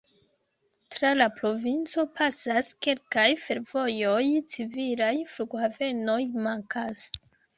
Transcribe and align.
Tra 0.93 1.09
la 1.17 1.25
provinco 1.39 2.05
pasas 2.19 2.71
kelkaj 2.87 3.25
fervojoj, 3.43 4.23
civilaj 4.55 5.13
flughavenoj 5.37 6.19
mankas. 6.47 7.07